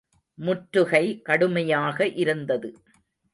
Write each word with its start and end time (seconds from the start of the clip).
முற்றுகை 0.37 1.21
கடுமையாக 1.21 2.07
இருந்தது. 2.15 2.71